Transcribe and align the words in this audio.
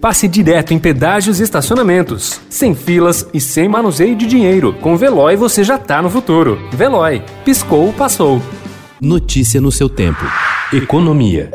passe 0.00 0.26
direto 0.26 0.72
em 0.72 0.78
pedágios 0.78 1.38
e 1.38 1.42
estacionamentos, 1.42 2.40
sem 2.48 2.74
filas 2.74 3.26
e 3.34 3.40
sem 3.40 3.68
manuseio 3.68 4.16
de 4.16 4.26
dinheiro. 4.26 4.72
Com 4.80 4.96
Veloy 4.96 5.36
você 5.36 5.62
já 5.62 5.78
tá 5.78 6.00
no 6.00 6.08
futuro. 6.08 6.58
Veloy, 6.72 7.22
piscou, 7.44 7.92
passou. 7.92 8.40
Notícia 9.00 9.60
no 9.60 9.70
seu 9.70 9.88
tempo. 9.88 10.24
Economia. 10.72 11.50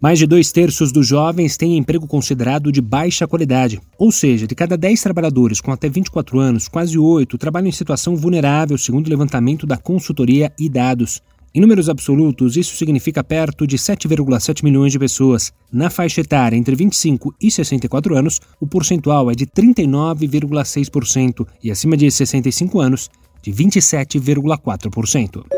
Mais 0.00 0.16
de 0.16 0.28
dois 0.28 0.52
terços 0.52 0.92
dos 0.92 1.08
jovens 1.08 1.56
têm 1.56 1.76
emprego 1.76 2.06
considerado 2.06 2.70
de 2.70 2.80
baixa 2.80 3.26
qualidade. 3.26 3.80
Ou 3.98 4.12
seja, 4.12 4.46
de 4.46 4.54
cada 4.54 4.76
10 4.76 5.02
trabalhadores 5.02 5.60
com 5.60 5.72
até 5.72 5.88
24 5.88 6.38
anos, 6.38 6.68
quase 6.68 6.96
8 6.96 7.36
trabalham 7.36 7.66
em 7.66 7.72
situação 7.72 8.14
vulnerável, 8.14 8.78
segundo 8.78 9.08
o 9.08 9.10
levantamento 9.10 9.66
da 9.66 9.76
consultoria 9.76 10.52
e 10.56 10.68
dados. 10.68 11.20
Em 11.54 11.60
números 11.60 11.88
absolutos, 11.88 12.56
isso 12.56 12.76
significa 12.76 13.24
perto 13.24 13.66
de 13.66 13.78
7,7 13.78 14.62
milhões 14.62 14.92
de 14.92 14.98
pessoas. 14.98 15.50
Na 15.72 15.88
faixa 15.88 16.20
etária 16.20 16.56
entre 16.56 16.76
25 16.76 17.34
e 17.40 17.50
64 17.50 18.14
anos, 18.16 18.38
o 18.60 18.66
percentual 18.66 19.30
é 19.30 19.34
de 19.34 19.46
39,6% 19.46 21.46
e 21.62 21.70
acima 21.70 21.96
de 21.96 22.10
65 22.10 22.80
anos, 22.80 23.08
de 23.42 23.52
27,4%. 23.52 25.57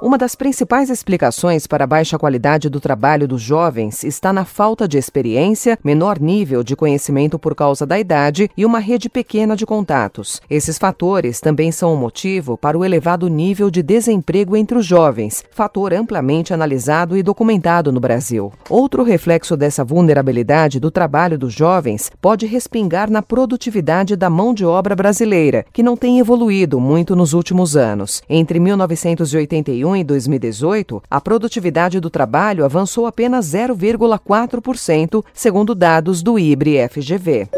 Uma 0.00 0.16
das 0.16 0.36
principais 0.36 0.90
explicações 0.90 1.66
para 1.66 1.82
a 1.82 1.86
baixa 1.86 2.16
qualidade 2.16 2.68
do 2.68 2.78
trabalho 2.78 3.26
dos 3.26 3.42
jovens 3.42 4.04
está 4.04 4.32
na 4.32 4.44
falta 4.44 4.86
de 4.86 4.96
experiência, 4.96 5.76
menor 5.82 6.20
nível 6.20 6.62
de 6.62 6.76
conhecimento 6.76 7.36
por 7.36 7.52
causa 7.52 7.84
da 7.84 7.98
idade 7.98 8.48
e 8.56 8.64
uma 8.64 8.78
rede 8.78 9.08
pequena 9.08 9.56
de 9.56 9.66
contatos. 9.66 10.40
Esses 10.48 10.78
fatores 10.78 11.40
também 11.40 11.72
são 11.72 11.94
um 11.94 11.96
motivo 11.96 12.56
para 12.56 12.78
o 12.78 12.84
elevado 12.84 13.26
nível 13.26 13.72
de 13.72 13.82
desemprego 13.82 14.56
entre 14.56 14.78
os 14.78 14.86
jovens, 14.86 15.44
fator 15.50 15.92
amplamente 15.92 16.54
analisado 16.54 17.16
e 17.16 17.22
documentado 17.22 17.90
no 17.90 17.98
Brasil. 17.98 18.52
Outro 18.70 19.02
reflexo 19.02 19.56
dessa 19.56 19.84
vulnerabilidade 19.84 20.78
do 20.78 20.92
trabalho 20.92 21.36
dos 21.36 21.52
jovens 21.52 22.08
pode 22.20 22.46
respingar 22.46 23.10
na 23.10 23.20
produtividade 23.20 24.14
da 24.14 24.30
mão 24.30 24.54
de 24.54 24.64
obra 24.64 24.94
brasileira, 24.94 25.66
que 25.72 25.82
não 25.82 25.96
tem 25.96 26.20
evoluído 26.20 26.78
muito 26.78 27.16
nos 27.16 27.32
últimos 27.32 27.76
anos. 27.76 28.22
Entre 28.28 28.60
1981 28.60 29.87
2021 29.88 29.96
e 29.96 30.04
2018, 30.04 31.02
a 31.10 31.20
produtividade 31.20 32.00
do 32.00 32.10
trabalho 32.10 32.64
avançou 32.64 33.06
apenas 33.06 33.46
0,4%, 33.46 35.24
segundo 35.32 35.74
dados 35.74 36.22
do 36.22 36.38
IBRE-FGV. 36.38 37.48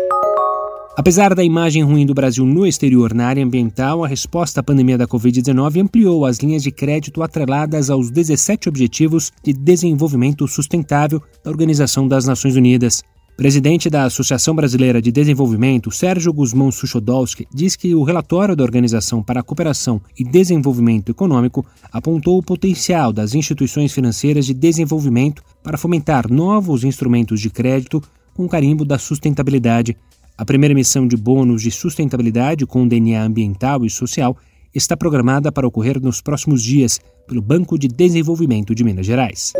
Apesar 0.96 1.34
da 1.34 1.42
imagem 1.42 1.82
ruim 1.82 2.04
do 2.04 2.12
Brasil 2.12 2.44
no 2.44 2.66
exterior 2.66 3.14
na 3.14 3.26
área 3.26 3.44
ambiental, 3.44 4.04
a 4.04 4.08
resposta 4.08 4.60
à 4.60 4.62
pandemia 4.62 4.98
da 4.98 5.06
Covid-19 5.06 5.82
ampliou 5.82 6.26
as 6.26 6.38
linhas 6.38 6.62
de 6.62 6.70
crédito 6.70 7.22
atreladas 7.22 7.88
aos 7.88 8.10
17 8.10 8.68
Objetivos 8.68 9.32
de 9.42 9.52
Desenvolvimento 9.52 10.46
Sustentável 10.46 11.22
da 11.42 11.50
Organização 11.50 12.06
das 12.06 12.26
Nações 12.26 12.56
Unidas. 12.56 13.02
Presidente 13.40 13.88
da 13.88 14.04
Associação 14.04 14.54
Brasileira 14.54 15.00
de 15.00 15.10
Desenvolvimento, 15.10 15.90
Sérgio 15.90 16.30
Guzmão 16.30 16.70
Suchodolski, 16.70 17.48
diz 17.50 17.74
que 17.74 17.94
o 17.94 18.02
relatório 18.02 18.54
da 18.54 18.62
Organização 18.62 19.22
para 19.22 19.40
a 19.40 19.42
Cooperação 19.42 19.98
e 20.14 20.22
Desenvolvimento 20.22 21.10
Econômico 21.10 21.64
apontou 21.90 22.36
o 22.36 22.42
potencial 22.42 23.14
das 23.14 23.34
instituições 23.34 23.94
financeiras 23.94 24.44
de 24.44 24.52
desenvolvimento 24.52 25.42
para 25.62 25.78
fomentar 25.78 26.30
novos 26.30 26.84
instrumentos 26.84 27.40
de 27.40 27.48
crédito 27.48 28.02
com 28.34 28.46
carimbo 28.46 28.84
da 28.84 28.98
sustentabilidade. 28.98 29.96
A 30.36 30.44
primeira 30.44 30.74
emissão 30.74 31.08
de 31.08 31.16
bônus 31.16 31.62
de 31.62 31.70
sustentabilidade 31.70 32.66
com 32.66 32.86
DNA 32.86 33.22
ambiental 33.22 33.86
e 33.86 33.88
social 33.88 34.36
está 34.74 34.98
programada 34.98 35.50
para 35.50 35.66
ocorrer 35.66 35.98
nos 35.98 36.20
próximos 36.20 36.62
dias 36.62 37.00
pelo 37.26 37.40
Banco 37.40 37.78
de 37.78 37.88
Desenvolvimento 37.88 38.74
de 38.74 38.84
Minas 38.84 39.06
Gerais. 39.06 39.54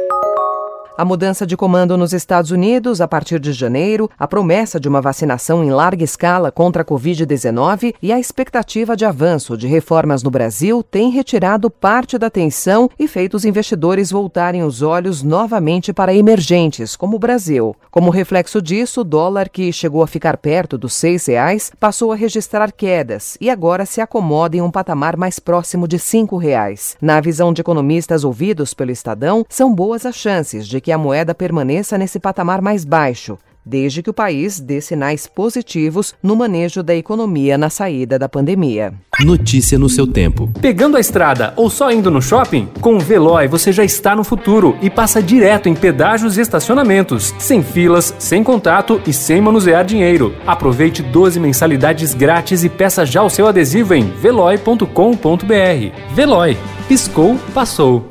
A 1.01 1.05
mudança 1.07 1.47
de 1.47 1.57
comando 1.57 1.97
nos 1.97 2.13
Estados 2.13 2.51
Unidos 2.51 3.01
a 3.01 3.09
partir 3.09 3.41
de 3.41 3.55
janeiro, 3.55 4.11
a 4.19 4.29
promessa 4.29 4.79
de 4.79 4.87
uma 4.87 5.01
vacinação 5.01 5.65
em 5.65 5.71
larga 5.71 6.05
escala 6.05 6.53
contra 6.53 6.83
a 6.83 6.85
Covid-19 6.85 7.95
e 8.03 8.13
a 8.13 8.21
expectativa 8.21 8.95
de 8.95 9.07
avanço 9.07 9.57
de 9.57 9.67
reformas 9.67 10.23
no 10.23 10.31
Brasil 10.31 10.83
têm 10.83 11.09
retirado 11.09 11.71
parte 11.71 12.19
da 12.19 12.27
atenção 12.27 12.91
e 12.99 13.09
feito 13.09 13.33
os 13.33 13.47
investidores 13.47 14.11
voltarem 14.11 14.63
os 14.63 14.83
olhos 14.83 15.23
novamente 15.23 15.91
para 15.91 16.15
emergentes, 16.15 16.95
como 16.97 17.17
o 17.17 17.19
Brasil. 17.19 17.75
Como 17.91 18.11
reflexo 18.11 18.61
disso, 18.61 19.01
o 19.01 19.05
dólar, 19.05 19.49
que 19.49 19.73
chegou 19.73 20.03
a 20.03 20.07
ficar 20.07 20.37
perto 20.37 20.77
dos 20.77 20.93
seis 20.93 21.25
reais, 21.25 21.73
passou 21.81 22.13
a 22.13 22.15
registrar 22.15 22.71
quedas 22.73 23.39
e 23.41 23.49
agora 23.49 23.87
se 23.87 24.03
acomoda 24.03 24.55
em 24.55 24.61
um 24.61 24.71
patamar 24.71 25.17
mais 25.17 25.39
próximo 25.39 25.89
de 25.89 25.99
cinco 25.99 26.37
reais. 26.37 26.95
Na 27.01 27.23
visão 27.23 27.55
de 27.55 27.63
economistas 27.63 28.23
ouvidos 28.23 28.75
pelo 28.75 28.91
Estadão, 28.91 29.47
são 29.49 29.75
boas 29.75 30.05
as 30.05 30.15
chances 30.15 30.69
de 30.69 30.79
que 30.79 30.90
que 30.91 30.93
a 30.93 30.99
moeda 30.99 31.33
permaneça 31.33 31.97
nesse 31.97 32.19
patamar 32.19 32.61
mais 32.61 32.85
baixo, 32.85 33.39
desde 33.65 34.03
que 34.03 34.11
o 34.11 34.13
país 34.13 34.59
dê 34.59 34.81
sinais 34.81 35.25
positivos 35.25 36.17
no 36.21 36.35
manejo 36.35 36.83
da 36.83 36.97
economia 36.97 37.57
na 37.57 37.71
saída 37.71 38.19
da 38.19 38.29
pandemia. 38.29 38.93
Notícia 39.21 39.79
no 39.79 39.89
seu 39.89 40.05
tempo. 40.05 40.51
Pegando 40.61 40.97
a 40.97 41.01
estrada 41.01 41.55
ou 41.57 41.71
só 41.71 41.93
indo 41.93 42.11
no 42.11 42.21
shopping? 42.21 42.69
Com 42.81 42.97
o 42.97 42.99
Veloy 42.99 43.47
você 43.47 43.71
já 43.71 43.85
está 43.85 44.17
no 44.17 44.25
futuro 44.25 44.77
e 44.83 44.91
passa 44.91 45.23
direto 45.23 45.69
em 45.69 45.77
pedágios 45.77 46.37
e 46.37 46.41
estacionamentos, 46.41 47.33
sem 47.39 47.63
filas, 47.63 48.13
sem 48.19 48.43
contato 48.43 49.01
e 49.07 49.13
sem 49.13 49.41
manusear 49.41 49.85
dinheiro. 49.85 50.35
Aproveite 50.45 51.05
12 51.05 51.39
mensalidades 51.39 52.15
grátis 52.15 52.65
e 52.65 52.69
peça 52.69 53.07
já 53.07 53.23
o 53.23 53.31
seu 53.31 53.47
adesivo 53.47 53.95
em 53.95 54.11
veloy.com.br. 54.11 54.87
Veloy. 56.17 56.57
Piscou, 56.89 57.39
passou. 57.55 58.10